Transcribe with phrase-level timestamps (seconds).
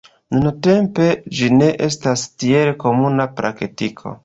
[0.35, 1.09] Nuntempe
[1.41, 4.19] ĝi ne estas tiel komuna praktiko.